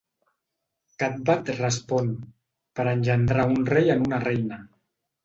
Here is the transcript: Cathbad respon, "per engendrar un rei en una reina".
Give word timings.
Cathbad 1.01 1.51
respon, 1.57 2.09
"per 2.79 2.87
engendrar 2.93 3.47
un 3.53 3.69
rei 3.73 3.93
en 3.97 4.03
una 4.07 4.21
reina". 4.25 4.59